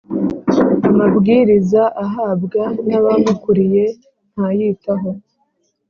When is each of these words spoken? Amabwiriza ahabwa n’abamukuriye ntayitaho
Amabwiriza 0.89 1.81
ahabwa 2.05 2.61
n’abamukuriye 2.87 3.83
ntayitaho 4.33 5.09